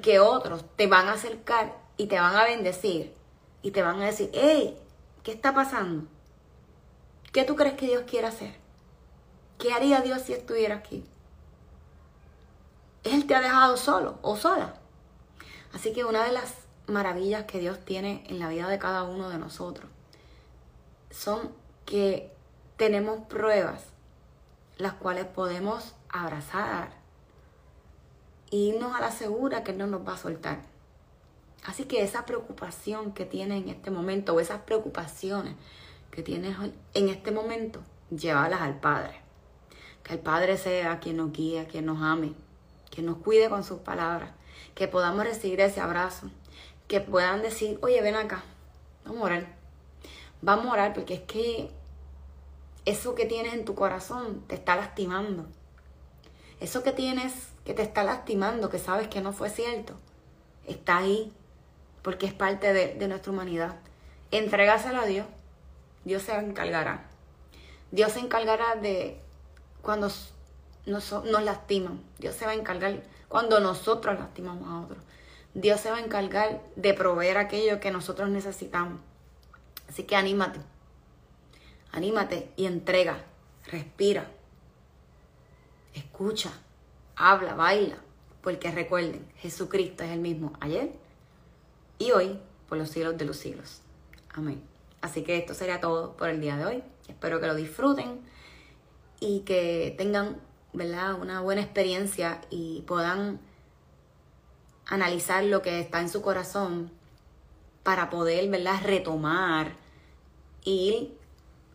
que 0.00 0.18
otros 0.18 0.64
te 0.76 0.86
van 0.86 1.08
a 1.08 1.12
acercar 1.12 1.76
y 1.98 2.06
te 2.06 2.18
van 2.18 2.34
a 2.34 2.44
bendecir 2.44 3.12
y 3.60 3.70
te 3.70 3.82
van 3.82 4.00
a 4.00 4.06
decir, 4.06 4.30
hey, 4.32 4.78
¿qué 5.22 5.32
está 5.32 5.52
pasando? 5.52 6.08
¿Qué 7.34 7.44
tú 7.44 7.54
crees 7.54 7.74
que 7.74 7.86
Dios 7.86 8.04
quiere 8.06 8.28
hacer? 8.28 8.67
¿Qué 9.58 9.72
haría 9.72 10.00
Dios 10.00 10.22
si 10.22 10.32
estuviera 10.32 10.76
aquí? 10.76 11.04
Él 13.04 13.26
te 13.26 13.34
ha 13.34 13.40
dejado 13.40 13.76
solo 13.76 14.18
o 14.22 14.36
sola. 14.36 14.74
Así 15.72 15.92
que 15.92 16.04
una 16.04 16.24
de 16.24 16.32
las 16.32 16.54
maravillas 16.86 17.44
que 17.44 17.58
Dios 17.58 17.84
tiene 17.84 18.24
en 18.28 18.38
la 18.38 18.48
vida 18.48 18.68
de 18.68 18.78
cada 18.78 19.02
uno 19.02 19.28
de 19.28 19.38
nosotros 19.38 19.90
son 21.10 21.52
que 21.84 22.32
tenemos 22.76 23.26
pruebas 23.26 23.84
las 24.76 24.94
cuales 24.94 25.26
podemos 25.26 25.94
abrazar 26.08 26.90
e 28.50 28.56
irnos 28.56 28.94
a 28.94 29.00
la 29.00 29.10
segura 29.10 29.64
que 29.64 29.72
Él 29.72 29.78
no 29.78 29.86
nos 29.86 30.06
va 30.06 30.14
a 30.14 30.18
soltar. 30.18 30.60
Así 31.66 31.84
que 31.84 32.02
esa 32.02 32.24
preocupación 32.24 33.12
que 33.12 33.24
tienes 33.24 33.62
en 33.62 33.68
este 33.70 33.90
momento 33.90 34.34
o 34.34 34.40
esas 34.40 34.60
preocupaciones 34.62 35.54
que 36.12 36.22
tienes 36.22 36.56
en 36.94 37.08
este 37.08 37.32
momento, 37.32 37.80
llévalas 38.10 38.60
al 38.60 38.78
Padre. 38.78 39.27
Que 40.08 40.14
el 40.14 40.20
Padre 40.20 40.56
sea 40.56 41.00
quien 41.00 41.18
nos 41.18 41.32
guíe, 41.32 41.66
quien 41.66 41.84
nos 41.84 42.02
ame, 42.02 42.32
quien 42.90 43.04
nos 43.04 43.18
cuide 43.18 43.50
con 43.50 43.62
sus 43.62 43.80
palabras, 43.80 44.30
que 44.74 44.88
podamos 44.88 45.24
recibir 45.24 45.60
ese 45.60 45.82
abrazo, 45.82 46.30
que 46.86 47.02
puedan 47.02 47.42
decir, 47.42 47.78
oye, 47.82 48.00
ven 48.00 48.14
acá, 48.16 48.42
vamos 49.04 49.20
a 49.20 49.24
orar. 49.26 49.46
Vamos 50.40 50.66
a 50.66 50.72
orar 50.72 50.94
porque 50.94 51.14
es 51.14 51.20
que 51.20 51.70
eso 52.86 53.14
que 53.14 53.26
tienes 53.26 53.52
en 53.52 53.66
tu 53.66 53.74
corazón 53.74 54.42
te 54.46 54.54
está 54.54 54.76
lastimando. 54.76 55.46
Eso 56.58 56.82
que 56.82 56.92
tienes 56.92 57.34
que 57.66 57.74
te 57.74 57.82
está 57.82 58.02
lastimando, 58.02 58.70
que 58.70 58.78
sabes 58.78 59.08
que 59.08 59.20
no 59.20 59.34
fue 59.34 59.50
cierto, 59.50 59.92
está 60.66 60.96
ahí 60.96 61.30
porque 62.00 62.24
es 62.24 62.32
parte 62.32 62.72
de, 62.72 63.08
nuestra 63.08 63.30
humanidad. 63.30 63.76
Entrégaselo 64.30 65.02
a 65.02 65.04
Dios. 65.04 65.26
Dios 66.06 66.22
se 66.22 66.34
encargará. 66.34 67.10
Dios 67.90 68.12
se 68.12 68.20
encargará 68.20 68.76
de 68.76 69.20
cuando 69.82 70.10
nos, 70.86 71.12
lastiman. 71.24 72.02
Dios 72.18 72.34
se 72.34 72.46
va 72.46 72.52
a 72.52 72.54
encargar 72.54 73.02
cuando 73.28 73.60
nosotros 73.60 74.18
lastimamos 74.18 74.68
a 74.68 74.80
otros. 74.80 75.02
Dios 75.54 75.80
se 75.80 75.90
va 75.90 75.96
a 75.96 76.00
encargar 76.00 76.62
de 76.76 76.94
proveer 76.94 77.38
aquello 77.38 77.80
que 77.80 77.90
nosotros 77.90 78.28
necesitamos. 78.30 79.00
Así 79.88 80.04
que 80.04 80.16
anímate. 80.16 80.60
Anímate 81.92 82.50
y 82.56 82.66
entrega. 82.66 83.24
Respira. 83.66 84.26
Escucha. 85.94 86.52
Habla, 87.16 87.54
baila. 87.54 87.96
Porque 88.42 88.70
recuerden, 88.70 89.26
Jesucristo 89.36 90.04
es 90.04 90.10
el 90.10 90.20
mismo 90.20 90.52
ayer 90.60 90.92
y 91.98 92.12
hoy 92.12 92.38
por 92.68 92.78
los 92.78 92.90
siglos 92.90 93.18
de 93.18 93.24
los 93.24 93.36
siglos. 93.36 93.80
Amén. 94.34 94.62
Así 95.00 95.22
que 95.22 95.36
esto 95.36 95.54
sería 95.54 95.80
todo 95.80 96.16
por 96.16 96.28
el 96.28 96.40
día 96.40 96.56
de 96.56 96.66
hoy. 96.66 96.82
Espero 97.08 97.40
que 97.40 97.46
lo 97.46 97.54
disfruten 97.54 98.20
y 99.20 99.40
que 99.40 99.94
tengan 99.98 100.40
¿verdad? 100.72 101.14
una 101.20 101.40
buena 101.40 101.60
experiencia 101.62 102.40
y 102.50 102.82
puedan 102.86 103.40
analizar 104.86 105.44
lo 105.44 105.62
que 105.62 105.80
está 105.80 106.00
en 106.00 106.08
su 106.08 106.22
corazón 106.22 106.90
para 107.82 108.10
poder 108.10 108.48
¿verdad? 108.48 108.80
retomar 108.82 109.72
e 110.64 110.70
ir 110.70 111.18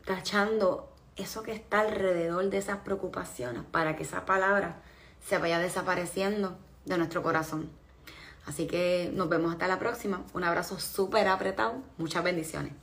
tachando 0.06 0.89
eso 1.15 1.43
que 1.43 1.53
está 1.53 1.82
alrededor 1.82 2.49
de 2.49 2.58
esas 2.58 2.77
preocupaciones 2.79 3.63
para 3.71 3.95
que 3.95 4.03
esa 4.03 4.25
palabra 4.25 4.82
se 5.25 5.38
vaya 5.38 5.60
desapareciendo 5.60 6.58
de 6.86 6.97
nuestro 6.97 7.23
corazón. 7.23 7.69
Así 8.45 8.67
que 8.67 9.12
nos 9.13 9.29
vemos 9.29 9.51
hasta 9.51 9.67
la 9.67 9.79
próxima. 9.79 10.23
Un 10.34 10.43
abrazo 10.43 10.79
súper 10.79 11.27
apretado. 11.27 11.82
Muchas 11.97 12.23
bendiciones. 12.23 12.73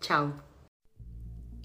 Chao. 0.00 0.47